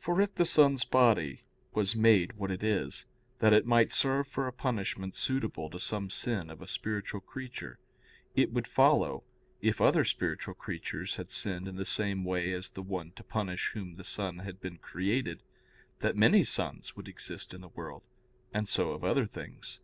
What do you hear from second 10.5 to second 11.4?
creatures had